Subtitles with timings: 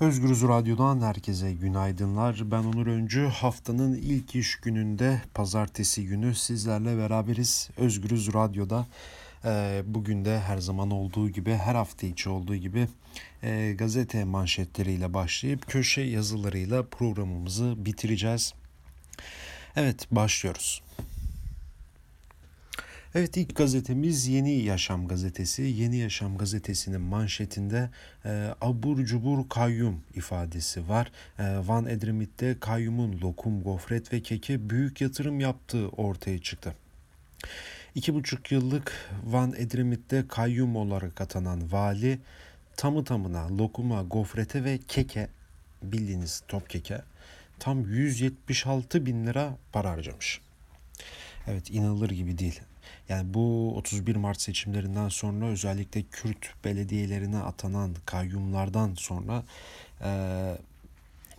[0.00, 2.50] Özgürüz Radyo'dan herkese günaydınlar.
[2.50, 3.26] Ben Onur Öncü.
[3.26, 7.70] Haftanın ilk iş gününde pazartesi günü sizlerle beraberiz.
[7.76, 8.86] Özgürüz Radyo'da
[9.44, 12.88] e, bugün de her zaman olduğu gibi her hafta içi olduğu gibi
[13.42, 18.54] e, gazete manşetleriyle başlayıp köşe yazılarıyla programımızı bitireceğiz.
[19.76, 20.82] Evet başlıyoruz.
[23.16, 25.62] Evet ilk gazetemiz Yeni Yaşam gazetesi.
[25.62, 27.90] Yeni Yaşam gazetesinin manşetinde
[28.24, 31.12] e, abur cubur kayyum ifadesi var.
[31.38, 36.74] E, Van Edremit'te kayyumun lokum, gofret ve keke büyük yatırım yaptığı ortaya çıktı.
[37.94, 42.18] İki buçuk yıllık Van Edremit'te kayyum olarak atanan vali
[42.76, 45.28] tamı tamına lokuma, gofrete ve keke
[45.82, 47.02] bildiğiniz top keke
[47.58, 50.40] tam 176 bin lira para harcamış.
[51.46, 52.60] Evet inanılır gibi değil.
[53.08, 59.44] Yani bu 31 Mart seçimlerinden sonra özellikle Kürt belediyelerine atanan kayyumlardan sonra
[60.04, 60.10] e,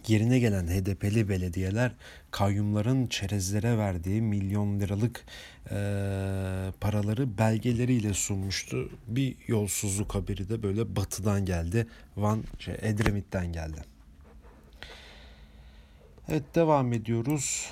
[0.08, 1.92] yerine gelen HDP'li belediyeler
[2.32, 5.26] kayyumların çerezlere verdiği milyon liralık
[5.72, 5.78] e,
[6.82, 8.90] paraları belgeleriyle sunmuştu.
[9.08, 11.88] Bir yolsuzluk haberi de böyle batıdan geldi.
[12.18, 13.82] Van şey, Edremit'ten geldi.
[16.30, 17.70] Evet devam ediyoruz.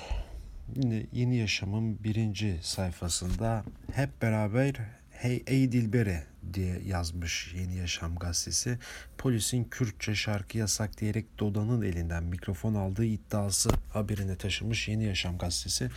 [0.74, 4.74] Yine Yeni Yaşam'ın birinci sayfasında hep beraber
[5.10, 8.78] Hey Ey Dilbere diye yazmış Yeni Yaşam gazetesi.
[9.18, 15.90] Polisin Kürtçe şarkı yasak diyerek Doda'nın elinden mikrofon aldığı iddiası haberine taşımış Yeni Yaşam gazetesi.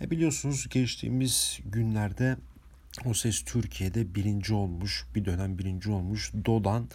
[0.00, 2.36] E biliyorsunuz geçtiğimiz günlerde
[3.04, 6.32] o ses Türkiye'de birinci olmuş, bir dönem birinci olmuş.
[6.44, 6.88] Dodan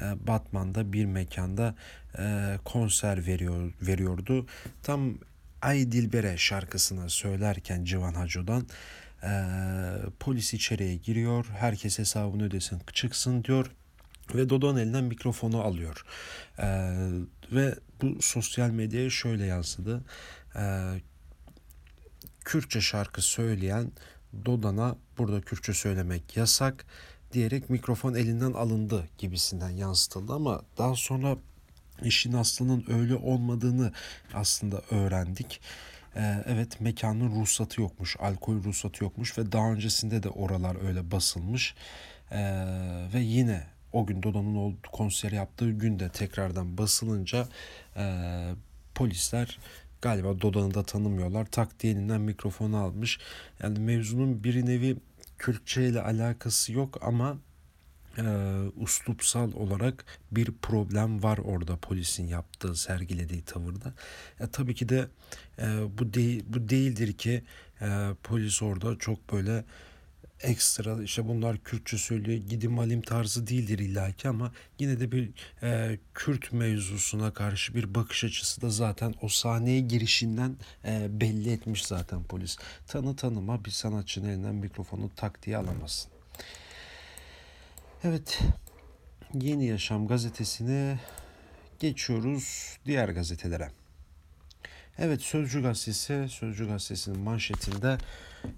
[0.00, 1.74] e, Batman'da bir mekanda
[2.18, 4.46] e, konser veriyor veriyordu.
[4.82, 5.18] Tam
[5.66, 8.66] Ay Dilbere şarkısını söylerken Civan Haco'dan
[9.22, 9.30] e,
[10.20, 11.46] polis içeriye giriyor.
[11.46, 13.70] Herkes hesabını ödesin çıksın diyor.
[14.34, 16.04] Ve Dodon elinden mikrofonu alıyor.
[16.58, 16.66] E,
[17.52, 20.04] ve bu sosyal medyaya şöyle yansıdı.
[20.56, 20.62] E,
[22.44, 23.92] Kürtçe şarkı söyleyen
[24.44, 26.86] Dodan'a burada Kürtçe söylemek yasak
[27.32, 31.36] diyerek mikrofon elinden alındı gibisinden yansıtıldı ama daha sonra
[32.02, 33.92] işin aslının öyle olmadığını
[34.34, 35.60] aslında öğrendik.
[36.16, 41.74] Ee, evet mekanın ruhsatı yokmuş, alkol ruhsatı yokmuş ve daha öncesinde de oralar öyle basılmış.
[42.30, 42.64] Ee,
[43.14, 47.48] ve yine o gün Doda'nın konser yaptığı günde tekrardan basılınca
[47.96, 48.04] e,
[48.94, 49.58] polisler
[50.02, 51.44] galiba Doda'nı da tanımıyorlar.
[51.44, 53.18] Tak diye elinden mikrofonu almış.
[53.62, 54.96] Yani mevzunun bir nevi
[55.38, 57.38] Kürtçe ile alakası yok ama
[58.18, 58.22] e,
[58.76, 63.94] uslupsal olarak bir problem var orada polisin yaptığı sergilediği tavırda.
[64.40, 65.08] E, tabii ki de
[65.58, 65.64] e,
[65.98, 67.42] bu değil bu değildir ki
[67.80, 69.64] e, polis orada çok böyle
[70.40, 75.30] ekstra işte bunlar Kürtçe söylüyor gidim alim tarzı değildir illaki ama yine de bir
[75.62, 81.86] e, Kürt mevzusuna karşı bir bakış açısı da zaten o sahneye girişinden e, belli etmiş
[81.86, 82.58] zaten polis.
[82.86, 86.15] Tanı tanıma bir sanatçının elinden mikrofonu tak diye alamazsın.
[88.08, 88.42] Evet,
[89.34, 90.98] Yeni Yaşam gazetesine
[91.80, 93.70] geçiyoruz diğer gazetelere.
[94.98, 97.98] Evet Sözcü gazetesi, Sözcü gazetesinin manşetinde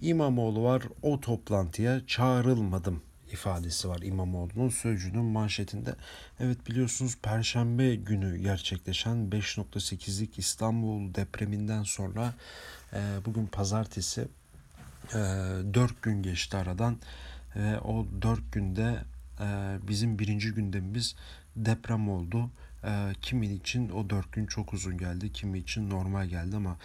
[0.01, 5.95] İmamoğlu var o toplantıya çağrılmadım ifadesi var İmamoğlu'nun Sözcü'nün manşetinde.
[6.41, 12.35] Evet biliyorsunuz Perşembe günü gerçekleşen 5.8'lik İstanbul depreminden sonra
[12.93, 14.29] e, bugün pazartesi
[15.11, 15.19] e,
[15.75, 16.97] 4 gün geçti aradan
[17.57, 18.99] ve o 4 günde
[19.89, 21.15] bizim birinci gündemimiz
[21.57, 22.51] deprem oldu.
[22.85, 26.77] Ee, kimin için o dört gün çok uzun geldi, kimi için normal geldi ama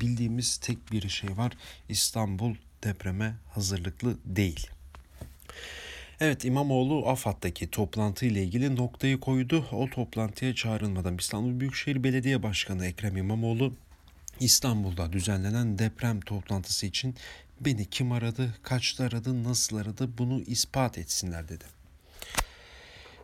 [0.00, 1.52] bildiğimiz tek bir şey var.
[1.88, 4.66] İstanbul depreme hazırlıklı değil.
[6.20, 9.66] Evet İmamoğlu AFAD'daki toplantı ile ilgili noktayı koydu.
[9.72, 13.74] O toplantıya çağrılmadan İstanbul Büyükşehir Belediye Başkanı Ekrem İmamoğlu
[14.40, 17.14] İstanbul'da düzenlenen deprem toplantısı için
[17.60, 21.81] beni kim aradı, kaçta aradı, nasıl aradı bunu ispat etsinler dedi.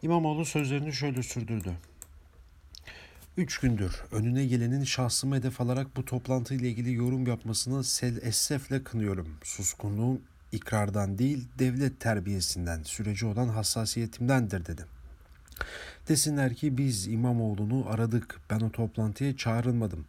[0.03, 1.72] İmamoğlu sözlerini şöyle sürdürdü.
[3.37, 9.28] Üç gündür önüne gelenin şahsımı hedef alarak bu toplantıyla ilgili yorum yapmasını sel esefle kınıyorum.
[9.43, 10.20] Suskunluğum
[10.52, 14.84] ikrardan değil devlet terbiyesinden, süreci olan hassasiyetimdendir dedi.
[16.08, 18.40] Desinler ki biz İmamoğlu'nu aradık.
[18.50, 20.06] Ben o toplantıya çağrılmadım.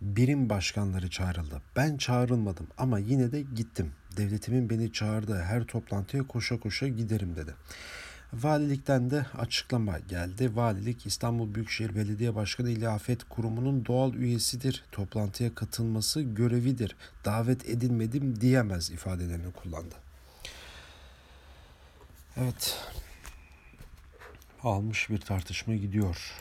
[0.00, 1.62] Birim başkanları çağrıldı.
[1.76, 3.92] Ben çağrılmadım ama yine de gittim.
[4.16, 7.54] Devletimin beni çağırdığı her toplantıya koşa koşa giderim dedi.
[8.42, 10.56] Valilikten de açıklama geldi.
[10.56, 14.84] Valilik İstanbul Büyükşehir Belediye Başkanı İli Afet Kurumu'nun doğal üyesidir.
[14.92, 16.96] Toplantıya katılması görevidir.
[17.24, 19.94] Davet edilmedim diyemez ifadelerini kullandı.
[22.36, 22.78] Evet.
[24.62, 26.32] Almış bir tartışma gidiyor.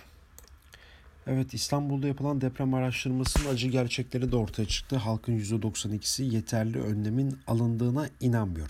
[1.27, 4.95] Evet İstanbul'da yapılan deprem araştırmasının acı gerçekleri de ortaya çıktı.
[4.97, 8.69] Halkın %92'si yeterli önlemin alındığına inanmıyor.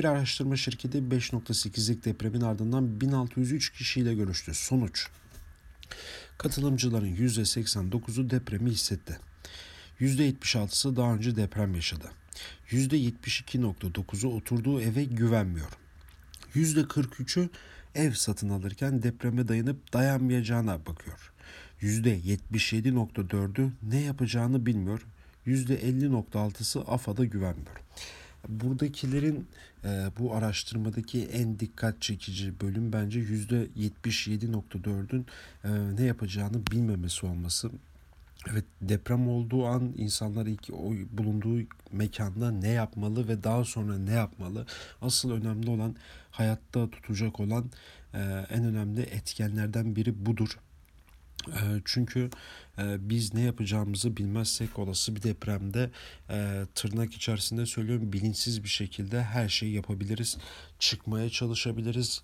[0.00, 4.54] Bir araştırma şirketi 5.8'lik depremin ardından 1603 kişiyle görüştü.
[4.54, 5.08] Sonuç
[6.38, 9.18] Katılımcıların %89'u depremi hissetti.
[10.00, 12.10] %76'sı daha önce deprem yaşadı.
[12.70, 15.70] %72.9'u oturduğu eve güvenmiyor.
[16.54, 17.48] %43'ü
[17.94, 21.32] ev satın alırken depreme dayanıp dayanmayacağına bakıyor.
[21.82, 25.06] %77.4'ü ne yapacağını bilmiyor.
[25.46, 27.76] %50.6'sı AFAD'a güvenmiyor.
[28.48, 29.48] Buradakilerin
[29.84, 35.26] e, bu araştırmadaki en dikkat çekici bölüm bence %77.4'ün
[35.64, 37.70] e, ne yapacağını bilmemesi olması.
[38.50, 41.60] Evet deprem olduğu an insanlar ilk o bulunduğu
[41.92, 44.66] mekanda ne yapmalı ve daha sonra ne yapmalı?
[45.02, 45.96] Asıl önemli olan
[46.30, 47.70] hayatta tutacak olan
[48.14, 48.18] e,
[48.50, 50.58] en önemli etkenlerden biri budur.
[51.48, 52.30] Ee, çünkü
[52.78, 55.90] e, biz ne yapacağımızı bilmezsek olası bir depremde
[56.30, 60.38] e, tırnak içerisinde söylüyorum bilinçsiz bir şekilde her şeyi yapabiliriz.
[60.78, 62.22] Çıkmaya çalışabiliriz.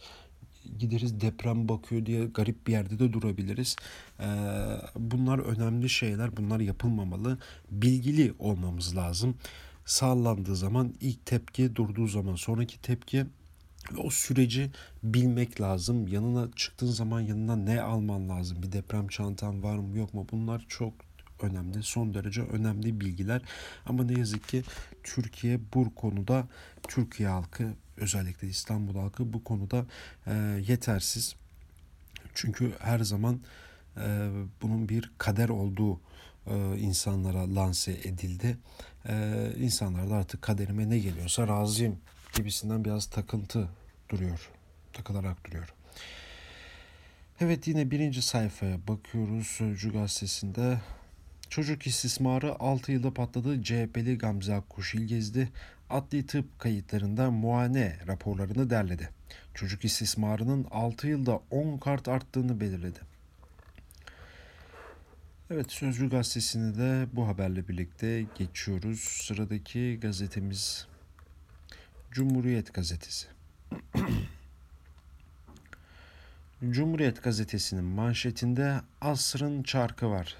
[0.78, 3.76] Gideriz deprem bakıyor diye garip bir yerde de durabiliriz.
[4.20, 4.26] Ee,
[4.96, 6.36] bunlar önemli şeyler.
[6.36, 7.38] Bunlar yapılmamalı.
[7.70, 9.36] Bilgili olmamız lazım.
[9.84, 13.26] Sağlandığı zaman ilk tepki durduğu zaman sonraki tepki
[13.92, 14.70] ve o süreci
[15.02, 16.08] bilmek lazım.
[16.08, 18.62] Yanına çıktığın zaman yanına ne alman lazım?
[18.62, 20.26] Bir deprem çantan var mı yok mu?
[20.32, 20.92] Bunlar çok
[21.42, 21.82] önemli.
[21.82, 23.42] Son derece önemli bilgiler.
[23.86, 24.62] Ama ne yazık ki
[25.04, 26.48] Türkiye bu konuda
[26.88, 29.86] Türkiye halkı özellikle İstanbul halkı bu konuda
[30.26, 30.34] e,
[30.68, 31.34] yetersiz.
[32.34, 33.40] Çünkü her zaman
[33.96, 34.30] e,
[34.62, 36.00] bunun bir kader olduğu
[36.46, 38.58] e, insanlara lanse edildi.
[39.08, 41.98] E, insanlar da artık kaderime ne geliyorsa razıyım
[42.36, 43.68] gibisinden biraz takıntı
[44.08, 44.50] duruyor.
[44.92, 45.74] Takılarak duruyor.
[47.40, 50.80] Evet yine birinci sayfaya bakıyoruz Sözcü gazetesinde.
[51.50, 53.62] Çocuk istismarı 6 yılda patladı.
[53.62, 55.48] CHP'li Gamze Akkuş İlgezdi
[55.90, 59.10] adli tıp kayıtlarında muayene raporlarını derledi.
[59.54, 62.98] Çocuk istismarının 6 yılda 10 kart arttığını belirledi.
[65.50, 69.00] Evet Sözcü gazetesini de bu haberle birlikte geçiyoruz.
[69.00, 70.86] Sıradaki gazetemiz
[72.12, 73.26] Cumhuriyet Gazetesi.
[76.70, 80.36] Cumhuriyet Gazetesi'nin manşetinde asrın çarkı var.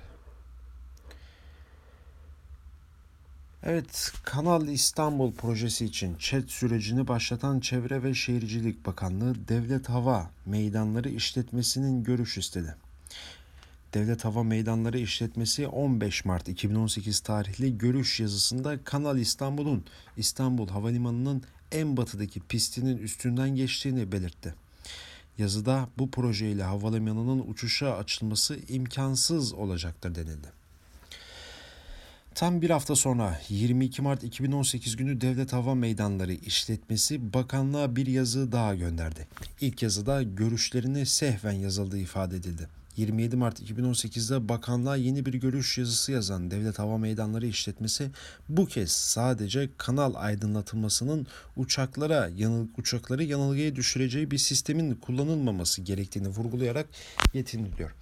[3.62, 11.08] Evet, Kanal İstanbul projesi için ÇED sürecini başlatan Çevre ve Şehircilik Bakanlığı Devlet Hava Meydanları
[11.08, 12.76] işletmesinin görüş istedi.
[13.94, 19.84] Devlet Hava Meydanları İşletmesi 15 Mart 2018 tarihli görüş yazısında Kanal İstanbul'un
[20.16, 21.42] İstanbul Havalimanı'nın
[21.72, 24.54] en batıdaki pistinin üstünden geçtiğini belirtti.
[25.38, 30.48] Yazıda bu projeyle havalimanının uçuşa açılması imkansız olacaktır denildi.
[32.34, 38.52] Tam bir hafta sonra 22 Mart 2018 günü Devlet Hava Meydanları işletmesi bakanlığa bir yazı
[38.52, 39.28] daha gönderdi.
[39.60, 42.68] İlk yazıda görüşlerini sehven yazıldığı ifade edildi.
[42.96, 48.10] 27 Mart 2018'de bakanlığa yeni bir görüş yazısı yazan Devlet Hava Meydanları işletmesi
[48.48, 51.26] bu kez sadece kanal aydınlatılmasının
[51.56, 56.86] uçaklara yanıl uçakları yanılgıya düşüreceği bir sistemin kullanılmaması gerektiğini vurgulayarak
[57.34, 57.94] yetiniliyor.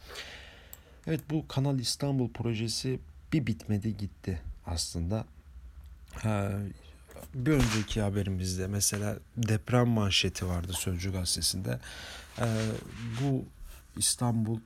[1.06, 3.00] Evet bu Kanal İstanbul projesi
[3.32, 5.24] bir bitmedi gitti aslında.
[7.34, 11.78] bir önceki haberimizde mesela deprem manşeti vardı Sözcü gazetesinde.
[13.22, 13.44] bu
[13.96, 14.58] İstanbul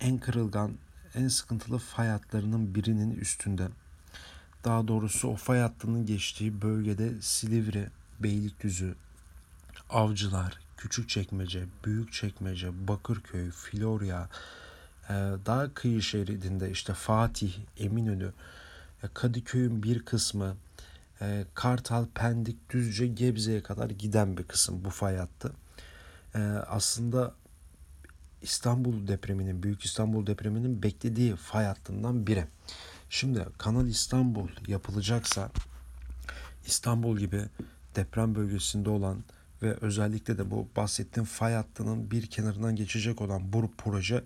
[0.00, 0.72] en kırılgan,
[1.14, 3.68] en sıkıntılı fay hatlarının birinin üstünde.
[4.64, 7.88] Daha doğrusu o fay hattının geçtiği bölgede Silivri,
[8.20, 8.94] Beylikdüzü,
[9.90, 14.28] Avcılar, Küçükçekmece, Büyükçekmece, Bakırköy, Florya,
[15.08, 15.14] e,
[15.46, 18.32] daha kıyı şeridinde işte Fatih, Eminönü,
[19.02, 20.56] e, Kadıköy'ün bir kısmı,
[21.20, 25.52] e, Kartal, Pendik, Düzce, Gebze'ye kadar giden bir kısım bu fay hattı.
[26.68, 27.34] Aslında
[28.42, 32.44] İstanbul depreminin, Büyük İstanbul depreminin beklediği fay hattından biri.
[33.10, 35.50] Şimdi Kanal İstanbul yapılacaksa
[36.66, 37.42] İstanbul gibi
[37.96, 39.24] deprem bölgesinde olan
[39.62, 44.24] ve özellikle de bu bahsettiğim fay hattının bir kenarından geçecek olan bu proje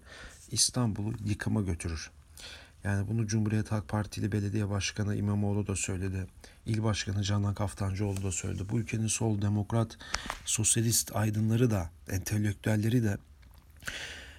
[0.51, 2.11] İstanbul'u yıkıma götürür.
[2.85, 6.27] Yani bunu Cumhuriyet Halk Partili Belediye Başkanı İmamoğlu da söyledi.
[6.67, 8.63] İl Başkanı Canan Kaftancıoğlu da söyledi.
[8.71, 9.99] Bu ülkenin sol demokrat,
[10.45, 13.19] sosyalist aydınları da, entelektüelleri de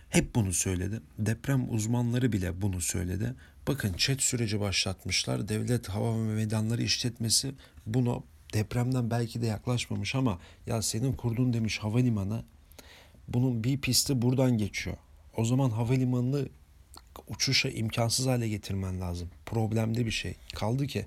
[0.10, 1.02] hep bunu söyledi.
[1.20, 3.34] Deprem uzmanları bile bunu söyledi.
[3.68, 5.48] Bakın chat süreci başlatmışlar.
[5.48, 7.54] Devlet Hava ve Meydanları işletmesi
[7.86, 12.44] bunu depremden belki de yaklaşmamış ama ya senin kurdun demiş havalimanı
[13.28, 14.98] bunun bir pisti buradan geçiyor.
[15.38, 16.50] O zaman havalimanını
[17.28, 19.30] uçuşa imkansız hale getirmen lazım.
[19.46, 20.36] Problemli bir şey.
[20.54, 21.06] Kaldı ki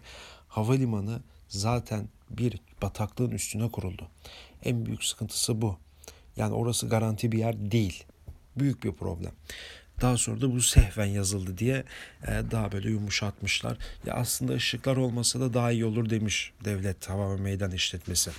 [0.49, 4.09] havalimanı zaten bir bataklığın üstüne kuruldu.
[4.65, 5.77] En büyük sıkıntısı bu.
[6.37, 8.05] Yani orası garanti bir yer değil.
[8.57, 9.33] Büyük bir problem.
[10.01, 11.85] Daha sonra da bu sehven yazıldı diye
[12.27, 13.79] e, daha böyle yumuşatmışlar.
[14.07, 18.31] Ya aslında ışıklar olmasa da daha iyi olur demiş devlet hava ve meydan işletmesi.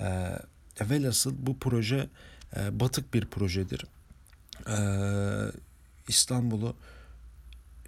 [0.00, 0.38] E,
[0.80, 2.08] velhasıl bu proje
[2.56, 3.84] e, batık bir projedir.
[6.08, 6.76] İstanbul'u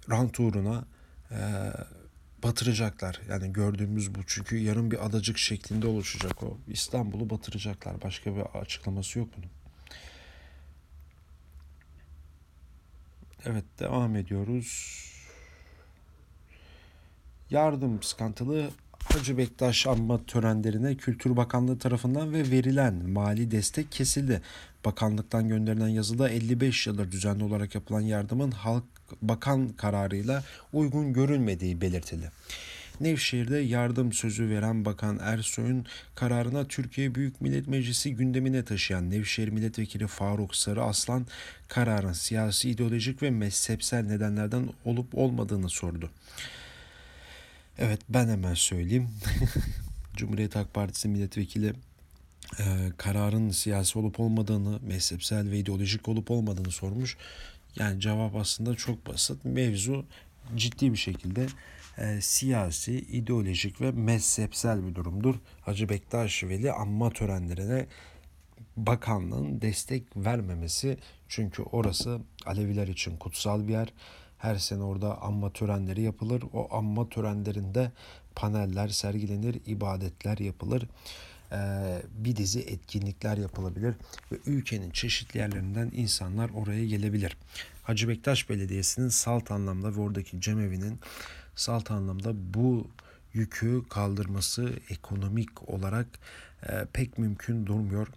[0.09, 0.85] rant uğruna
[2.43, 3.21] batıracaklar.
[3.29, 4.19] Yani gördüğümüz bu.
[4.27, 6.57] Çünkü yarın bir adacık şeklinde oluşacak o.
[6.67, 8.01] İstanbul'u batıracaklar.
[8.01, 9.60] Başka bir açıklaması yok bunun.
[13.45, 15.01] Evet devam ediyoruz.
[17.49, 18.69] Yardım sıkıntılı
[19.13, 24.41] Hacı Bektaş anma törenlerine Kültür Bakanlığı tarafından ve verilen mali destek kesildi.
[24.85, 28.83] Bakanlıktan gönderilen yazıda 55 yıldır düzenli olarak yapılan yardımın halk
[29.21, 30.43] bakan kararıyla
[30.73, 32.31] uygun görülmediği belirtildi.
[33.03, 40.07] Nevşehir'de yardım sözü veren Bakan Ersoy'un kararına Türkiye Büyük Millet Meclisi gündemine taşıyan Nevşehir Milletvekili
[40.07, 41.25] Faruk Sarı Aslan
[41.67, 46.09] kararın siyasi, ideolojik ve mezhepsel nedenlerden olup olmadığını sordu.
[47.77, 49.09] Evet ben hemen söyleyeyim.
[50.15, 51.73] Cumhuriyet Halk Partisi milletvekili
[52.59, 52.63] e,
[52.97, 57.17] kararın siyasi olup olmadığını, mezhepsel ve ideolojik olup olmadığını sormuş.
[57.75, 59.45] Yani cevap aslında çok basit.
[59.45, 60.05] Mevzu
[60.55, 61.47] ciddi bir şekilde
[61.97, 65.35] e, siyasi, ideolojik ve mezhepsel bir durumdur.
[65.61, 67.87] Hacı Bektaş Veli anma törenlerine
[68.77, 73.93] bakanlığın destek vermemesi çünkü orası Aleviler için kutsal bir yer.
[74.37, 76.43] Her sene orada anma törenleri yapılır.
[76.53, 77.91] O anma törenlerinde
[78.35, 80.87] paneller sergilenir, ibadetler yapılır.
[81.51, 83.95] Ee, bir dizi etkinlikler yapılabilir
[84.31, 87.37] ve ülkenin çeşitli yerlerinden insanlar oraya gelebilir.
[87.83, 90.99] Hacı Bektaş Belediyesi'nin salt anlamda ve oradaki cemevinin
[91.55, 92.87] salt anlamda bu
[93.33, 96.07] yükü kaldırması ekonomik olarak
[96.69, 98.07] e, pek mümkün durmuyor.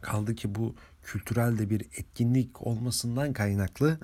[0.00, 3.98] Kaldı ki bu kültürel de bir etkinlik olmasından kaynaklı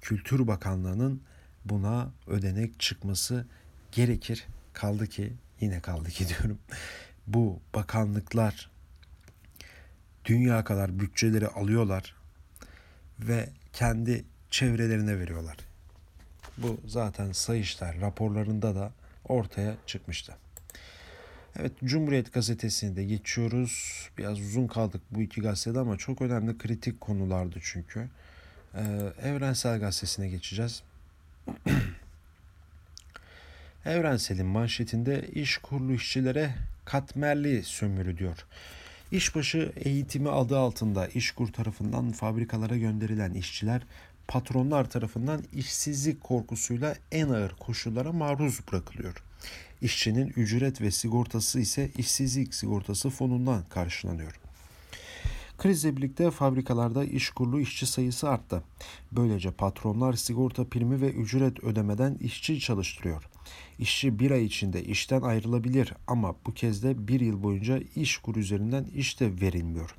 [0.00, 1.22] Kültür Bakanlığı'nın
[1.64, 3.46] buna ödenek çıkması
[3.92, 4.46] gerekir.
[4.72, 6.58] Kaldı ki yine kaldı ki diyorum.
[7.26, 8.70] Bu bakanlıklar
[10.24, 12.14] dünya kadar bütçeleri alıyorlar
[13.20, 15.56] ve kendi çevrelerine veriyorlar.
[16.58, 18.92] Bu zaten Sayıştay raporlarında da
[19.28, 20.36] ortaya çıkmıştı.
[21.58, 24.08] Evet Cumhuriyet Gazetesi'ni de geçiyoruz.
[24.18, 28.08] Biraz uzun kaldık bu iki gazetede ama çok önemli kritik konulardı çünkü.
[28.74, 28.80] Ee,
[29.22, 30.82] Evrensel Gazetesi'ne geçeceğiz.
[33.86, 38.46] Evrensel'in manşetinde iş kurulu işçilere katmerli sömürü diyor.
[39.12, 43.82] İşbaşı eğitimi adı altında İşkur tarafından fabrikalara gönderilen işçiler
[44.28, 49.22] patronlar tarafından işsizlik korkusuyla en ağır koşullara maruz bırakılıyor.
[49.82, 54.40] İşçinin ücret ve sigortası ise işsizlik sigortası fonundan karşılanıyor.
[55.58, 58.62] Krizle birlikte fabrikalarda iş kurulu işçi sayısı arttı.
[59.12, 63.28] Böylece patronlar sigorta primi ve ücret ödemeden işçi çalıştırıyor.
[63.78, 68.36] İşçi bir ay içinde işten ayrılabilir ama bu kez de bir yıl boyunca iş kur
[68.36, 69.94] üzerinden iş de verilmiyor.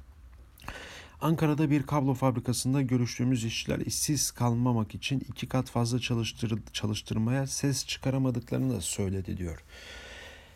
[1.22, 7.86] Ankara'da bir kablo fabrikasında görüştüğümüz işçiler işsiz kalmamak için iki kat fazla çalıştır çalıştırmaya ses
[7.86, 9.64] çıkaramadıklarını da söyledi diyor.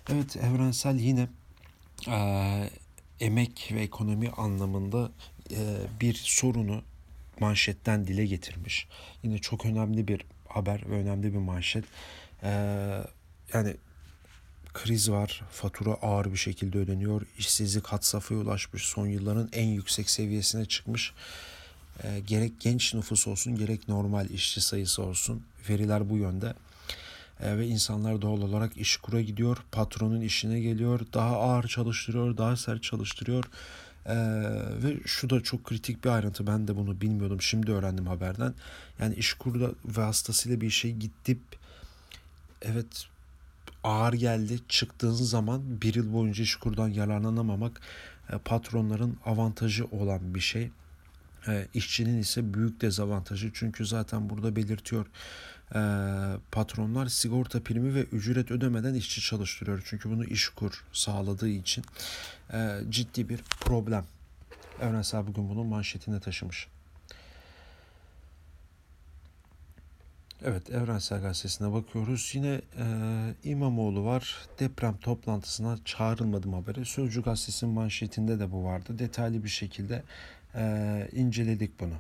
[0.10, 1.28] Evet evrensel yine
[2.08, 2.70] e,
[3.20, 5.12] emek ve ekonomi anlamında
[5.52, 6.82] e, bir sorunu
[7.40, 8.88] manşetten dile getirmiş.
[9.24, 11.86] Yine çok önemli bir haber ve önemli bir manşet.
[12.44, 12.50] E,
[13.54, 13.76] yani
[14.74, 20.10] kriz var, fatura ağır bir şekilde ödeniyor, işsizlik had safhaya ulaşmış, son yılların en yüksek
[20.10, 21.14] seviyesine çıkmış.
[22.04, 26.54] E, gerek genç nüfus olsun, gerek normal işçi sayısı olsun veriler bu yönde.
[27.40, 32.58] E, ve insanlar doğal olarak iş kura gidiyor, patronun işine geliyor, daha ağır çalıştırıyor, daha
[32.58, 33.46] sert çalıştırıyor.
[34.06, 34.14] Ee,
[34.84, 38.54] ve şu da çok kritik bir ayrıntı ben de bunu bilmiyordum şimdi öğrendim haberden
[39.00, 41.42] yani iş kurda vasıtasıyla bir şey gidip
[42.62, 43.08] evet
[43.84, 47.82] ağır geldi çıktığın zaman bir yıl boyunca iş kurdan yararlanamamak
[48.34, 50.72] e, patronların avantajı olan bir şey
[51.48, 55.06] e, işçinin ise büyük dezavantajı çünkü zaten burada belirtiyor
[55.76, 55.82] e,
[56.52, 59.84] patronlar sigorta primi ve ücret ödemeden işçi çalıştırıyor.
[59.86, 61.84] Çünkü bunu işkur sağladığı için
[62.54, 64.06] e, ciddi bir problem.
[64.82, 66.68] Evrensel bugün bunun manşetine taşımış.
[70.46, 72.32] Evet Evrensel Gazetesi'ne bakıyoruz.
[72.34, 72.86] Yine e,
[73.44, 74.38] İmamoğlu var.
[74.60, 76.86] Deprem toplantısına çağrılmadım haberi.
[76.86, 79.00] Sözcü Gazetesi'nin manşetinde de bu vardı.
[79.00, 80.04] Detaylı bir şekilde
[80.56, 81.94] e, inceledik bunu.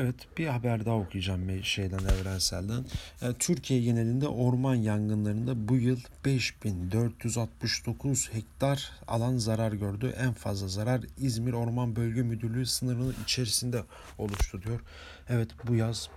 [0.00, 2.84] Evet bir haber daha okuyacağım bir şeyden evrenselden.
[3.22, 10.14] E, Türkiye genelinde orman yangınlarında bu yıl 5469 hektar alan zarar gördü.
[10.18, 13.82] En fazla zarar İzmir Orman Bölge Müdürlüğü sınırının içerisinde
[14.18, 14.80] oluştu diyor.
[15.28, 16.08] Evet bu yaz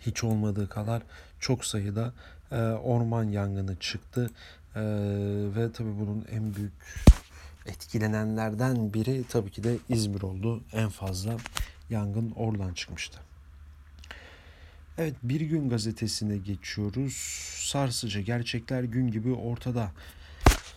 [0.00, 1.02] hiç olmadığı kadar
[1.40, 2.12] çok sayıda
[2.52, 4.30] e, orman yangını çıktı.
[4.74, 4.82] E,
[5.56, 6.72] ve tabii bunun en büyük
[7.66, 10.62] etkilenenlerden biri tabii ki de İzmir oldu.
[10.72, 11.36] En fazla
[11.90, 13.18] yangın oradan çıkmıştı.
[14.98, 17.14] Evet Bir Gün gazetesine geçiyoruz.
[17.58, 19.92] Sarsıcı gerçekler gün gibi ortada.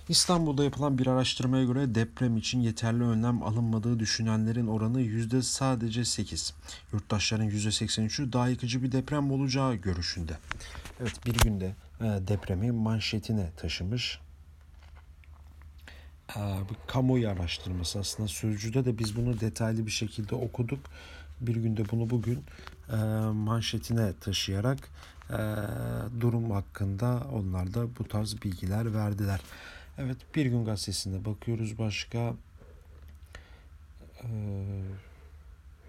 [0.10, 6.54] İstanbul'da yapılan bir araştırmaya göre deprem için yeterli önlem alınmadığı düşünenlerin oranı yüzde sadece 8.
[6.94, 10.38] Yurttaşların yüzde 83'ü daha yıkıcı bir deprem olacağı görüşünde.
[11.02, 14.20] Evet bir günde e, depremi manşetine taşımış.
[16.36, 20.80] E, bir kamuoyu araştırması aslında Sözcü'de de biz bunu detaylı bir şekilde okuduk.
[21.42, 22.44] Bir günde bunu bugün
[22.92, 22.96] e,
[23.34, 24.90] manşetine taşıyarak
[26.22, 29.42] durum hakkında onlar da bu tarz bilgiler verdiler.
[29.98, 32.34] Evet Bir Gün Gazetesi'nde bakıyoruz başka.
[34.24, 34.28] Ee,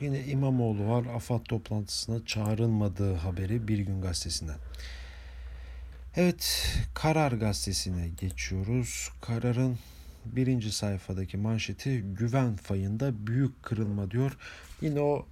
[0.01, 1.05] yine İmamoğlu var.
[1.17, 4.59] AFAD toplantısına çağrılmadığı haberi Bir Gün Gazetesi'nden.
[6.17, 9.11] Evet Karar Gazetesi'ne geçiyoruz.
[9.21, 9.79] Kararın
[10.25, 14.37] birinci sayfadaki manşeti güven fayında büyük kırılma diyor.
[14.81, 15.27] Yine o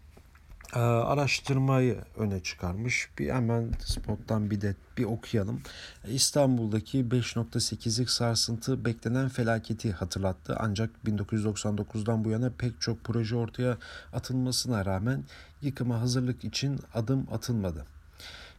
[0.74, 3.10] e, araştırmayı öne çıkarmış.
[3.18, 5.60] Bir hemen spottan bir de bir okuyalım.
[6.08, 10.56] İstanbul'daki 5.8'lik sarsıntı beklenen felaketi hatırlattı.
[10.58, 13.78] Ancak 1999'dan bu yana pek çok proje ortaya
[14.12, 15.24] atılmasına rağmen
[15.62, 17.86] yıkıma hazırlık için adım atılmadı.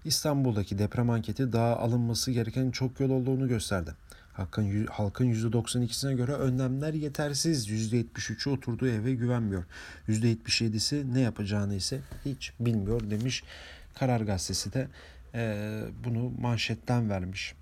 [0.05, 3.91] İstanbul'daki deprem anketi daha alınması gereken çok yol olduğunu gösterdi.
[4.39, 7.69] Halkın, halkın %92'sine göre önlemler yetersiz.
[7.69, 9.63] %73'ü oturduğu eve güvenmiyor.
[10.08, 13.43] %77'si ne yapacağını ise hiç bilmiyor demiş.
[13.95, 14.88] Karar Gazetesi de
[15.34, 17.56] e, bunu manşetten vermiş.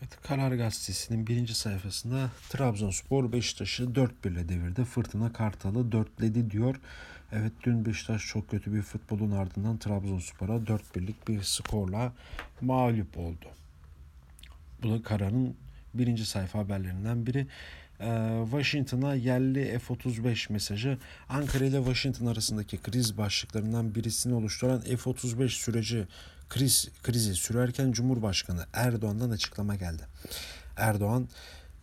[0.00, 4.84] Evet, Karar Gazetesi'nin birinci sayfasında Trabzonspor Beşiktaş'ı 4-1 ile devirdi.
[4.84, 6.76] Fırtına Kartal'ı dörtledi diyor.
[7.32, 12.12] Evet dün Beşiktaş çok kötü bir futbolun ardından Trabzonspor'a 4-1'lik bir skorla
[12.60, 13.46] mağlup oldu.
[14.82, 15.56] Bu da kararın
[15.94, 17.46] birinci sayfa haberlerinden biri.
[18.00, 26.06] Ee, Washington'a yerli F-35 mesajı Ankara ile Washington arasındaki kriz başlıklarından birisini oluşturan F-35 süreci
[26.48, 30.02] kriz krizi sürerken Cumhurbaşkanı Erdoğan'dan açıklama geldi.
[30.76, 31.28] Erdoğan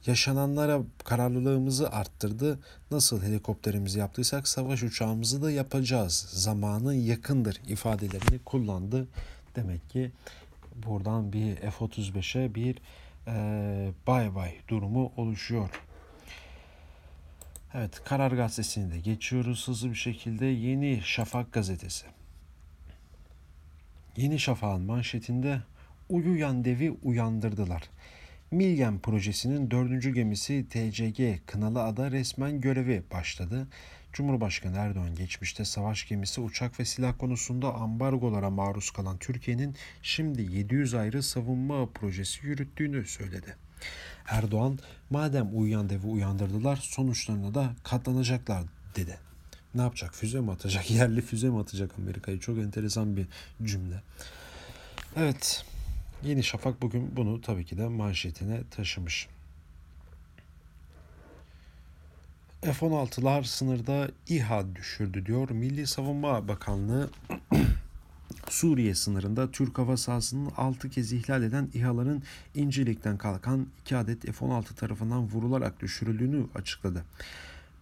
[0.08, 2.60] yaşananlara kararlılığımızı arttırdı.
[2.92, 6.28] Nasıl helikopterimizi yaptıysak savaş uçağımızı da yapacağız.
[6.30, 9.08] Zamanı yakındır ifadelerini kullandı.
[9.56, 10.12] Demek ki
[10.86, 12.78] buradan bir F-35'e bir
[13.28, 15.70] e, bay bay durumu oluşuyor.
[17.74, 20.46] Evet Karar Gazetesi'ni de geçiyoruz hızlı bir şekilde.
[20.46, 22.06] Yeni Şafak Gazetesi.
[24.18, 25.62] Yeni Şafak'ın manşetinde
[26.10, 27.84] uyuyan devi uyandırdılar.
[28.52, 33.68] Milgen projesinin dördüncü gemisi TCG Kınalıada resmen görevi başladı.
[34.14, 40.94] Cumhurbaşkanı Erdoğan geçmişte savaş gemisi, uçak ve silah konusunda ambargolara maruz kalan Türkiye'nin şimdi 700
[40.94, 43.56] ayrı savunma projesi yürüttüğünü söyledi.
[44.28, 44.80] Erdoğan
[45.10, 48.64] madem uyuyan devi uyandırdılar sonuçlarına da katlanacaklar
[48.96, 49.18] dedi.
[49.76, 50.16] Ne yapacak?
[50.16, 50.92] Füze mi atacak?
[50.92, 52.40] Yerli füze mi atacak Amerika'yı?
[52.40, 53.28] Çok enteresan bir
[53.64, 54.02] cümle.
[55.16, 55.66] Evet.
[56.24, 59.28] Yeni Şafak bugün bunu tabii ki de manşetine taşımış.
[62.62, 65.50] F-16'lar sınırda İHA düşürdü diyor.
[65.50, 67.10] Milli Savunma Bakanlığı
[68.50, 72.24] Suriye sınırında Türk hava sahasının 6 kez ihlal eden İHA'ların
[72.56, 77.06] İncirlik'ten kalkan 2 adet F-16 tarafından vurularak düşürüldüğünü açıkladı.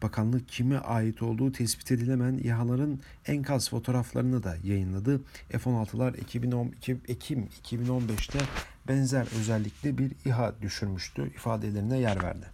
[0.03, 5.21] Bakanlık kime ait olduğu tespit edilemeyen İHA'ların enkaz fotoğraflarını da yayınladı.
[5.49, 8.39] F-16'lar 2012, Ekim 2015'te
[8.88, 12.45] benzer özellikli bir İHA düşürmüştü ifadelerine yer verdi.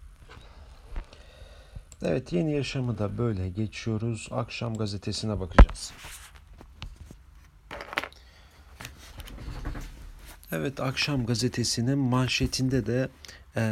[2.02, 4.28] Evet yeni yaşamı da böyle geçiyoruz.
[4.30, 5.92] Akşam gazetesine bakacağız.
[10.52, 13.08] Evet akşam gazetesinin manşetinde de
[13.56, 13.62] e,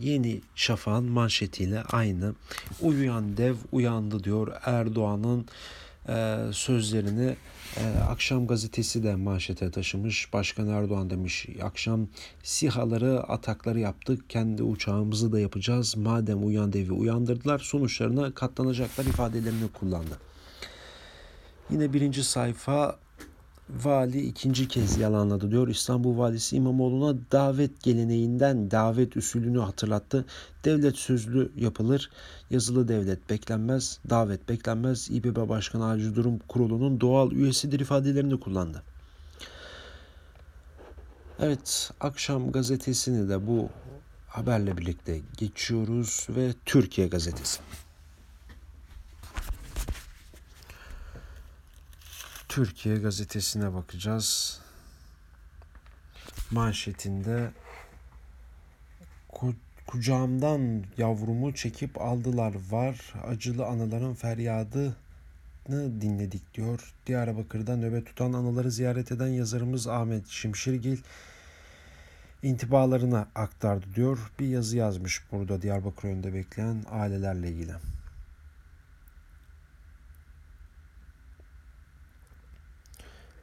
[0.00, 2.34] yeni şafağın manşetiyle aynı.
[2.80, 5.46] Uyuyan dev uyandı diyor Erdoğan'ın
[6.08, 7.36] e, sözlerini
[7.76, 10.32] e, akşam gazetesi de manşete taşımış.
[10.32, 12.08] Başkan Erdoğan demiş akşam
[12.42, 15.96] sihaları atakları yaptık kendi uçağımızı da yapacağız.
[15.96, 20.18] Madem uyan devi uyandırdılar sonuçlarına katlanacaklar ifadelerini kullandı.
[21.70, 23.03] Yine birinci sayfa
[23.70, 25.68] Vali ikinci kez yalanladı diyor.
[25.68, 30.24] İstanbul Valisi İmamoğlu'na davet geleneğinden davet usulünü hatırlattı.
[30.64, 32.10] Devlet sözlü yapılır.
[32.50, 33.98] Yazılı devlet beklenmez.
[34.10, 35.10] Davet beklenmez.
[35.10, 38.82] İBB Başkanı Acil Durum Kurulu'nun doğal üyesidir ifadelerini kullandı.
[41.40, 43.68] Evet, akşam gazetesini de bu
[44.28, 47.60] haberle birlikte geçiyoruz ve Türkiye gazetesi.
[52.54, 54.60] Türkiye gazetesine bakacağız.
[56.50, 57.50] Manşetinde
[59.86, 63.14] kucağımdan yavrumu çekip aldılar var.
[63.26, 64.94] Acılı anıların feryadını
[66.00, 66.94] dinledik diyor.
[67.06, 70.98] Diyarbakır'da nöbet tutan anıları ziyaret eden yazarımız Ahmet Şimşirgil
[72.42, 74.18] intibalarını aktardı diyor.
[74.38, 77.72] Bir yazı yazmış burada Diyarbakır önünde bekleyen ailelerle ilgili.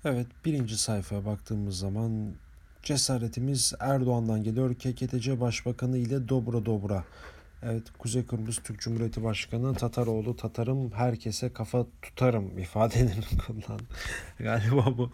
[0.05, 2.31] Evet birinci sayfaya baktığımız zaman
[2.83, 4.75] cesaretimiz Erdoğan'dan geliyor.
[4.75, 7.03] KKTC Başbakanı ile dobra dobra.
[7.63, 13.83] Evet Kuzey Kıbrıs Türk Cumhuriyeti Başkanı Tataroğlu Tatarım herkese kafa tutarım ifadelerini kullandı.
[14.39, 15.11] Galiba bu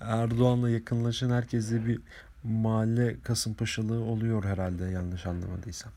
[0.00, 2.00] Erdoğan'la yakınlaşan herkese bir
[2.44, 5.92] mahalle Kasımpaşalığı oluyor herhalde yanlış anlamadıysam.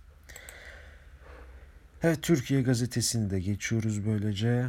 [2.03, 4.67] Evet Türkiye gazetesini de geçiyoruz böylece.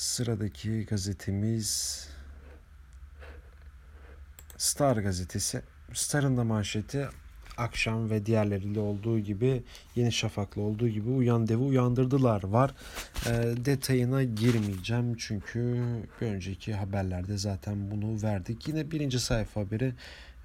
[0.00, 2.08] Sıradaki gazetemiz
[4.56, 5.62] Star gazetesi.
[5.92, 7.08] Star'ın da manşeti
[7.56, 9.62] akşam ve diğerleriyle olduğu gibi
[9.96, 12.74] Yeni Şafak'la olduğu gibi uyan devi uyandırdılar var.
[13.26, 13.30] E,
[13.64, 15.84] detayına girmeyeceğim çünkü
[16.20, 18.68] bir önceki haberlerde zaten bunu verdik.
[18.68, 19.94] Yine birinci sayfa haberi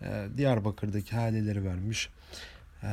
[0.02, 2.10] e, Diyarbakır'daki haleleri vermiş.
[2.84, 2.90] E,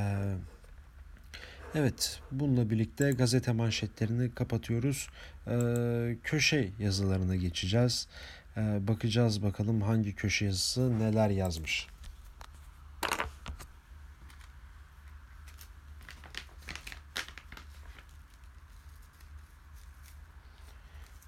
[1.74, 5.08] Evet, bununla birlikte gazete manşetlerini kapatıyoruz.
[5.48, 8.08] Ee, köşe yazılarına geçeceğiz.
[8.56, 11.86] Ee, bakacağız bakalım hangi köşe yazısı neler yazmış.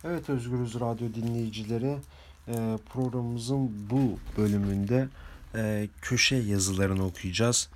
[0.05, 1.97] Evet Özgürüz Radyo dinleyicileri
[2.49, 5.09] e, programımızın bu bölümünde
[5.55, 7.69] e, köşe yazılarını okuyacağız.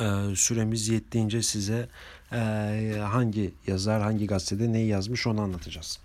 [0.00, 1.88] E, süremiz yettiğince size
[3.02, 5.98] hangi yazar hangi gazetede neyi yazmış onu anlatacağız.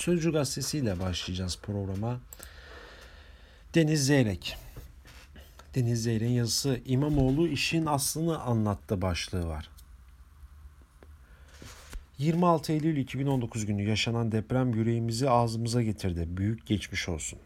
[0.00, 2.20] Sözcü gazetesiyle başlayacağız programa.
[3.74, 4.56] Deniz Zeyrek.
[5.74, 9.70] Deniz Zeyrek'in yazısı İmamoğlu işin aslını anlattı başlığı var.
[12.20, 16.24] 26 Eylül 2019 günü yaşanan deprem yüreğimizi ağzımıza getirdi.
[16.28, 17.38] Büyük geçmiş olsun.